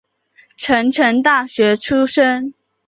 [0.57, 2.55] 成城大学出身。